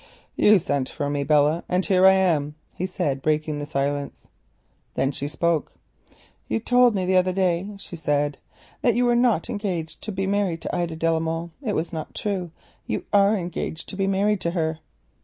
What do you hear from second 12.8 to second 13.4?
You are